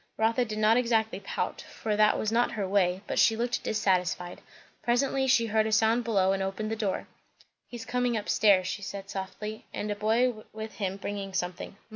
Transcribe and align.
Rotha 0.17 0.45
did 0.45 0.57
not 0.57 0.77
exactly 0.77 1.19
pout, 1.19 1.61
for 1.61 1.95
that 1.95 2.17
was 2.17 2.31
not 2.31 2.53
her 2.53 2.67
way; 2.67 3.01
but 3.05 3.19
she 3.19 3.35
looked 3.35 3.61
dissatisfied. 3.61 4.41
Presently 4.81 5.27
she 5.27 5.45
heard 5.45 5.67
a 5.67 5.71
sound 5.71 6.03
below, 6.03 6.31
and 6.31 6.41
opened 6.41 6.71
the 6.71 6.75
door. 6.75 7.05
"He's 7.67 7.85
coming 7.85 8.17
up 8.17 8.27
stairs," 8.27 8.65
she 8.67 8.81
said 8.81 9.11
softly, 9.11 9.65
"and 9.75 9.91
a 9.91 9.95
boy 9.95 10.41
with 10.53 10.73
him 10.77 10.97
bringing 10.97 11.35
something. 11.35 11.77